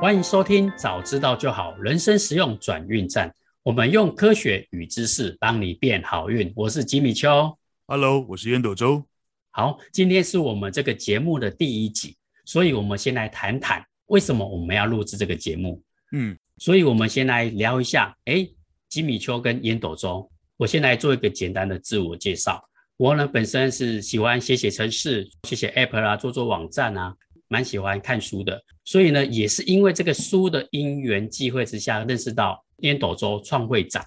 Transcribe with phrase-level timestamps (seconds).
[0.00, 3.30] 欢迎收听，早知道就好，人生实用转运站。
[3.62, 6.50] 我们用科学与知识帮你变好运。
[6.56, 7.54] 我是吉米秋
[7.86, 9.04] ，Hello，我是烟斗周。
[9.50, 15.82] 好，今天是我们这个节目的第一集，所以我们先来谈谈为什么我们要录制这个节目。
[16.12, 18.48] 嗯，所以我们先来聊一下，哎，
[18.88, 20.26] 吉米秋跟烟斗周，
[20.56, 22.66] 我先来做一个简单的自我介绍。
[22.96, 27.14] 我呢本身是喜欢写写程式，写写 App 啊，做做网站啊。
[27.50, 34.00] 蛮喜欢看书的，所以呢，也是因为这个书的因缘际会之下，认识到烟斗周创会长。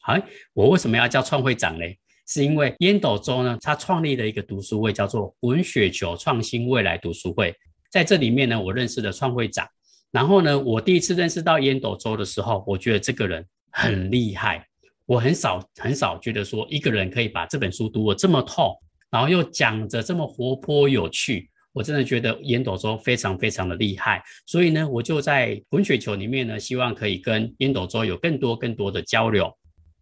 [0.00, 0.18] 好，
[0.52, 1.84] 我为什么要叫创会长呢？
[2.26, 7.54] 是因为烟斗周呢，他创立了一个读书会，叫做滚雪球创新未来读书会。
[7.88, 9.64] 在这里面呢，我认识了创会长。
[10.10, 14.66] 然后呢，我第一次认识到烟斗周的时候，我觉得这个人很厉害。
[15.06, 18.76] 我很少很少觉得说一个人可以把这本书读得这么透，
[19.08, 21.48] 然后又讲着这么活泼有趣。
[21.72, 29.52] 我真的觉得烟斗周非常非常的厉害，所以呢，我就在滚雪球里面呢，希望可以跟烟斗周有更多更多的交流。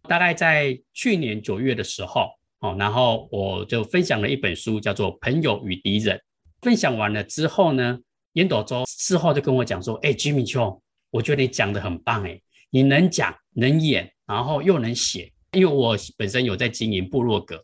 [0.07, 2.29] 大概在去年九月的时候，
[2.61, 6.17] 哦，然后我就分享了一本书，叫做《朋友与敌人》。
[6.61, 7.99] 分享完了之后呢，
[8.33, 10.81] 烟斗周事后就跟我讲说：“哎，吉米邱，
[11.11, 15.31] 我觉得你讲的很棒，哎，你能讲能演，然后又能写。
[15.53, 17.63] 因为我本身有在经营部落格，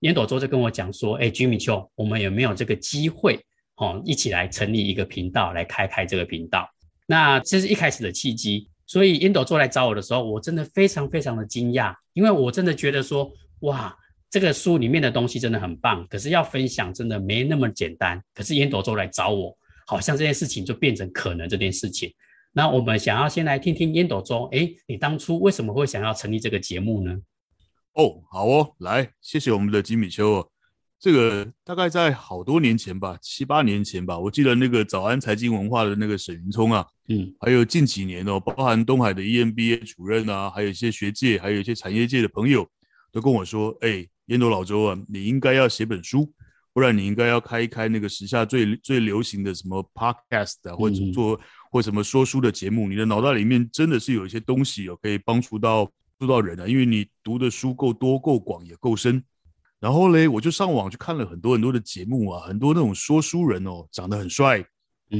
[0.00, 3.38] 烟斗周就跟我讲说：哎，吉米邱，我们有没有这个机会？”
[3.78, 6.68] 哦，一起来成立一个频道，来开开这个频道。
[7.06, 13.96] 那这是一开始的契机，所以烟斗周来找我的时候，我真的非常非常的惊讶，因为我真的觉得说，哇，
[14.28, 18.20] 这个书里面的东西真的很棒，可是要分享真的没那么简单。
[18.34, 22.12] 可是烟斗周来找我，好像这件事情就变成可能这件事情。
[22.52, 27.16] 那我们想要先来听听烟斗周，哎，你当初为什么会想要成立这个节目呢？
[27.98, 30.48] 哦，好哦，来，谢谢我们的吉米秋哦。
[31.00, 42.64] 这个大概在好多年前吧，七八年前吧，我记得那个早安财经文化的那个沈云聪啊，嗯，还有近几年哦，包含东海的 EMBA 主任啊，还有一些学界，还有一些产业界的朋友，
[43.10, 46.32] 都跟我说，哎，烟斗老周啊，你应该要写本书，
[46.72, 51.40] 不然你应该要开一开那个时下最最流行的什么 podcast 啊，或者做、嗯、
[51.72, 59.22] 或什么说书的节目，你的脑袋里面真的是有一些东西哦，可以帮助到助到人啊，因为你读的书够多、够广也够深。
[59.80, 64.60] 然后嘞，我就上网去看了很多很多的节目啊，很多那种说书人哦，长得很帅，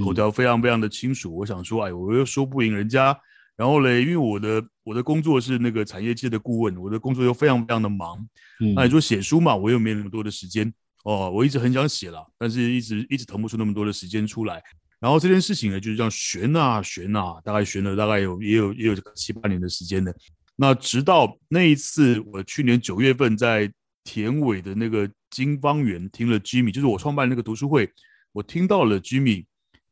[0.04, 1.30] 口条非常非常的清楚。
[1.30, 3.16] 嗯、我想说，哎，我又说不赢人家。
[3.56, 8.18] 然后嘞，因为我的我的工作是那个产业界的顾问，我的工作又非常非常的忙。
[8.60, 10.72] 嗯、那你说写书嘛，我又没那么多的时间
[11.04, 11.30] 哦。
[11.30, 14.60] 我一直很想写了，但是一直一直腾不出那么多的时间出来。
[14.98, 20.12] 然后这件事情呢，就是这样悬啊悬啊，大概悬了大概有也有也有七八年的时间的。
[20.60, 23.72] 那直到那一次，我去年九月份在。
[24.04, 27.92] 田尾的那个金方园听了 Jimmy，就是我创办那个读书会，
[28.32, 29.44] 我听到了 Jimmy，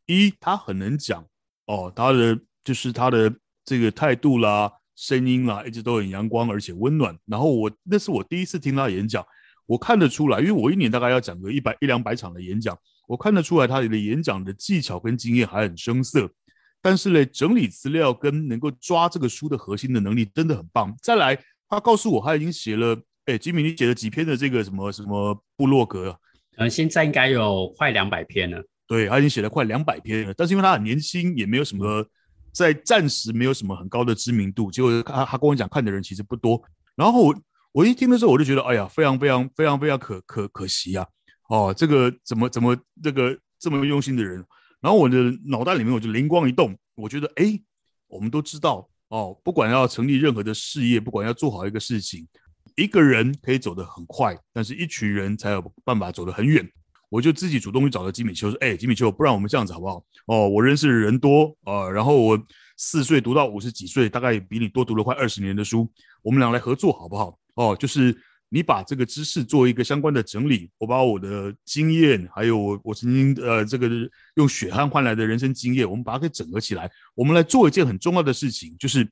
[0.07, 1.23] 一他很能讲
[1.67, 3.31] 哦，他的就是他的
[3.63, 7.15] 这个态度啦、声音啦，一直都很阳光而且温暖。
[7.27, 9.23] 然后我那是我第一次听他演讲，
[9.67, 12.75] 我看得出来，因为我一年大概要讲个一百一两百场的演讲，
[13.07, 16.27] 我看得出来他的演讲的技巧跟经验还很生涩，
[16.87, 20.95] 但是呢，整理资料跟能够抓这个书的核心的能力真的很棒。
[21.03, 21.37] 再来，
[21.69, 22.97] 他告诉我他已经写了。
[23.25, 26.17] 哎，吉米，你写了几篇的这个什么什么部落格？
[26.59, 28.65] 嗯，现在应该有快两百篇了。
[28.87, 32.07] 对，他已经写了快两百篇了，但是因为他很年轻，也没有什么
[32.53, 34.71] 在暂时没有什么很高的知名度。
[34.71, 36.63] 结果他他跟我讲，看的人其实不多。
[36.95, 37.37] 然后我
[37.73, 41.05] 我一听的时候，我就觉得，哎呀，非常非常非常非常可可可惜啊！
[41.49, 44.45] 哦，这个怎么怎么这个这么用心的人？
[44.87, 47.61] 然后我的脑袋里面我就灵光一动，我觉得，哎，
[48.07, 52.25] 我们都知道哦，不管要成立任何的事业，不管要做好一个事情。
[52.77, 56.65] 一个人可以走得很快，但是一群人才有办法走得很远。
[57.09, 60.05] 我就自己主动去找了吉米丘，说：“哎，吉米丘，不然我们这样子好不好？
[60.27, 62.41] 哦，我认识的人多啊，然后我
[62.77, 65.91] 四岁读到五十几岁，大概比你多读了快二十年的书，
[66.23, 67.37] 我们俩来合作好不好？
[67.55, 68.17] 哦，就是
[68.49, 73.89] 你把这个知识做一个相关的整理，我把我的经验，还有我我曾经呃这个
[74.37, 79.09] 用血汗换来的人生经验，我们把它给整合起来，我们来做一件很重要的事情，就是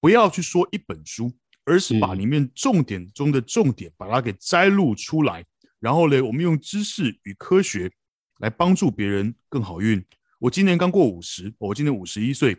[0.00, 1.32] 不要去说一本书。”
[1.66, 5.44] 而是把里面重点中的重点把它给摘录出来，
[5.78, 7.88] 然后呢，我们用知识与科学
[8.38, 10.02] 来帮助别人更好运。
[10.40, 12.56] 我今年刚过五十，我今年五十一岁，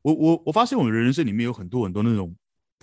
[0.00, 2.34] 我我我发现我的人生里面有很多很多那种，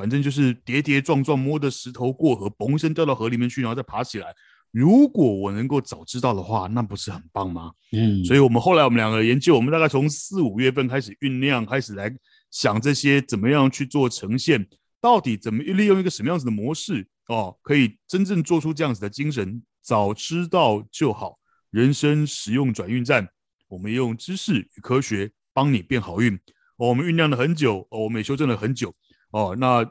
[0.01, 4.33] 反正就是跌跌撞撞，摸着石头过河，嘣一声掉到河里面去，然后再爬起来。
[4.71, 7.71] 如果我能够早知道的话，那不是很棒吗？
[7.92, 12.12] 嗯，所以我们后来我们两个研究，我们大概从四五月份开始酝酿，开始来
[12.50, 14.68] 想这些怎么样去做呈现。
[15.00, 19.62] 到底怎么利用一个什么样子的模式哦，可以真正做出这样子的精神？
[19.83, 21.38] 早知道就好，
[21.69, 23.30] 人生实用转运站，
[23.68, 26.33] 我们用知识与科学帮你变好运。
[26.77, 28.92] 哦，我们酝酿了很久，哦，我们也修正了很久。
[29.31, 29.86] 哦，那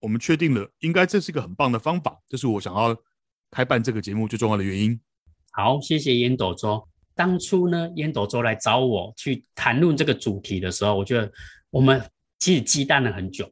[0.00, 2.18] 我们确定了，应该这是一个很棒的方法。
[2.28, 2.96] 这是我想要
[3.50, 4.98] 开办这个节目最重要的原因。
[5.52, 6.86] 好，谢谢烟斗周。
[7.14, 11.30] 当初呢，烟斗周来找我去谈论这个主题的时候，我觉得
[11.70, 12.02] 我们
[12.38, 13.50] 其实忌惮了很久。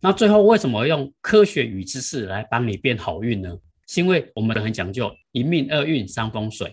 [0.00, 3.56] 那最后为什么用科学与知识来帮你变好运呢？
[3.88, 6.72] 是因为我们很讲究一命二运三风水。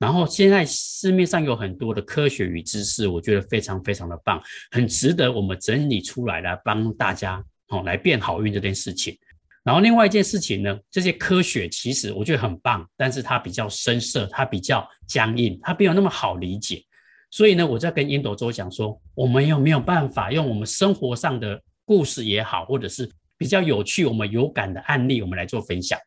[0.00, 4.42] 然后现在市面上有很多的科学与知识，我觉得非常非常的棒，
[4.72, 9.16] 很值得我们整理出来来帮大家哦来变好运这件事情。
[9.62, 16.82] 然后另外一件事情呢，这些科学其实我觉得很棒，但是它比较深涩，它比较僵硬，它没有那么好理解。
[17.30, 23.06] 所以呢，我在跟烟斗周讲说，我们有没有办法用我们生活上的故事也好，或者是
[23.36, 25.98] 比较有趣、我们有感的案例，我们来做分享。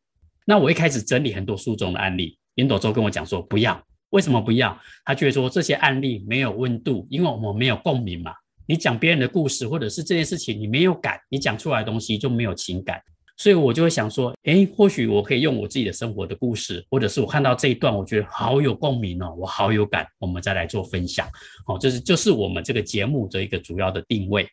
[0.45, 4.77] 那我一开始整理很多书中的案例，烟斗周跟我讲说不要，为什么不要？
[5.05, 8.31] 他觉得说这些案例没有温度，因为我们没有共鸣嘛。
[8.65, 13.01] 你讲别人的故事，或者是这件事情你没有感，你讲出来的东西就没有情感。
[13.35, 21.27] 所以我就会想说，诶，或许我可以用我自己的生活的故事，或者是我看到这一段，我觉得好有共鸣哦，我好有感，我们再来做分享。
[21.65, 24.47] 好，这是就是我们这个节目的一个主要的定位。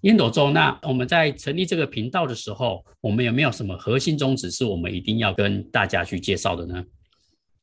[0.00, 6.82] 烟斗周，那我们在成立这个频道的时候，我们有没有什么核心宗旨是我们一定要跟大家去介绍的呢？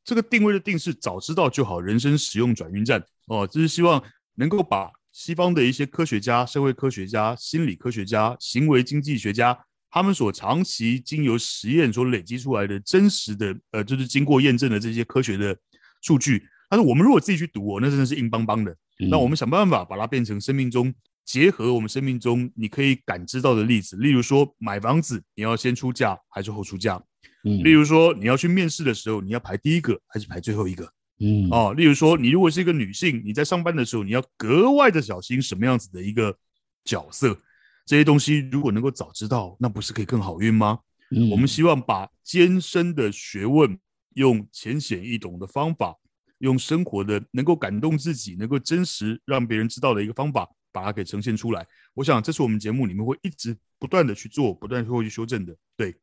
[0.06, 4.00] 这个定位的定是早知道就好，人生实用转运站哦，就是希望
[4.36, 9.58] 能够把西方的一些科学家、社会科学家、心理科学家、行为经济学家。
[9.90, 15.56] 他们所长期经由实验所累积出来的真实的，呃，就是经过验证的这些科学的
[16.02, 18.76] 数据，但是我们如果自己去读哦，那真的是硬邦邦的。
[19.10, 20.94] 那我们想办法把它变成生命中
[21.24, 27.02] 结合我们生命中你可以感知到的例子，例如说买房子，你要先出价还是后出价？
[27.46, 27.64] 嗯。
[27.64, 30.84] 例如说你要去面试的时候，你要排第一个还是排最后一个？
[31.20, 31.48] 嗯。
[31.50, 36.36] 哦，例如说你如果是一个女性，你在上班的时候，你要格外的小心什么样子的一个
[36.84, 37.40] 角色？
[37.86, 40.80] 这些东西如果能够早知道，那不是可以更好运吗？
[41.12, 43.78] 嗯，我们希望把艰深的学问
[44.14, 45.94] 用浅显易懂的方法，
[46.38, 51.64] 用生活的能够感动自己、能够真实让别人知道的一个方法，把它给呈现出来。
[51.94, 55.56] 我想这是我们节目里面会一直不断的去做、不断会去修正的。
[55.76, 55.94] 对，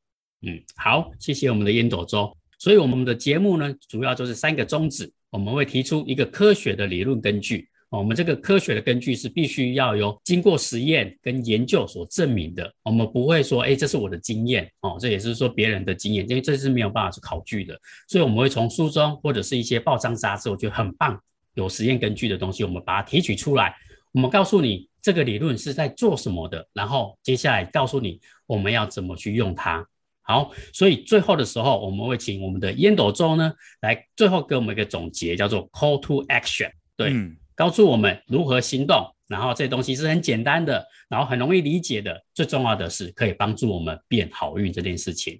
[0.46, 2.36] 嗯，好，谢谢我们的烟斗周。
[2.60, 7.68] 所以我们的节目呢，主要就是三个宗旨，我们会提出一个科学的理论根据。
[7.90, 12.74] 我们这个科学的根据是必须要有经过实验跟研究所证明的。
[12.84, 17.80] 我们不会说，哎，这是我的经验哦，这也是说别人的经验，因为这是没有办法去考据的。
[18.08, 21.18] 所以我们会从书中或者是一些报章杂志，我觉得很棒，
[21.54, 23.76] 有实验根据的东西，我们把它提取出来。
[24.12, 29.88] 我们告诉你这个理论是在做什么的，然后接下来告诉你我们要怎么去用它。
[30.24, 36.72] 好，所以最后的时候，我们会请我们的烟斗周呢来最后给我们一个总结，叫做 Call to Action。
[36.98, 37.12] 对。
[37.14, 45.40] 嗯告诉我们如何行动，然后这东西是很简单的，然后很容易理解的，最重要的是可以帮助我们变好运这件事情。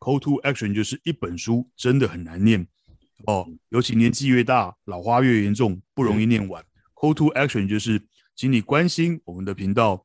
[0.00, 2.66] Call to action 就是一本书真的很难念
[3.26, 6.60] 哦，尤其年纪越大，老花越严重，不容易念完。
[6.60, 8.02] 嗯、Call to action 就是
[8.34, 10.04] 请你关心我们的频道，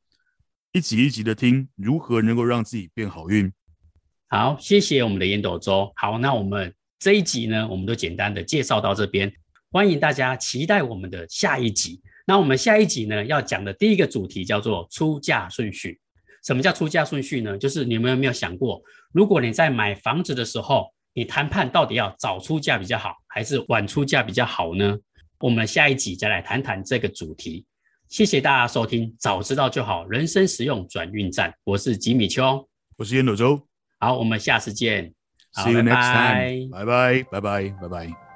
[0.73, 3.51] 一集一集的听，如何能够让自己变好运。
[4.29, 5.89] 好，谢谢我们的烟斗周。
[5.95, 9.31] 好，那我们这一集呢，我们都简单的介绍到这边。
[9.71, 12.01] 欢迎大家期待我们的下一集。
[12.25, 15.97] 那我们下一集呢，要讲的第一个主题叫做出价顺序。
[16.43, 17.57] 什么叫出价顺序呢？
[17.57, 18.81] 就是你们有没有想过，
[19.13, 24.97] 如果你在买房子的时候，你谈判到底要早出价比较好，还是晚出价比较好呢？
[25.39, 27.65] 我们下一集再来谈谈这个主题。
[28.09, 31.53] 谢谢大家收听，早知道就好，人生实用转运站。
[31.63, 32.67] 我是吉米秋，
[32.97, 33.66] 我是烟斗周。
[33.99, 35.13] 好，我们下次见。
[35.53, 36.69] See you next time。
[36.71, 38.26] 拜拜，拜拜，拜拜。